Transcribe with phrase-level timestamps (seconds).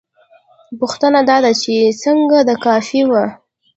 [0.79, 3.25] پوښتنه دا ده چې څنګه دا کافي وه؟